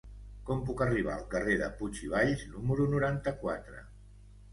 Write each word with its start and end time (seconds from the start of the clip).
Com 0.45 0.61
puc 0.69 0.79
arribar 0.85 1.11
al 1.15 1.27
carrer 1.33 1.57
de 1.59 1.67
Puig 1.81 1.99
i 2.05 2.09
Valls 2.13 2.47
número 2.55 2.87
noranta-quatre? 2.95 3.83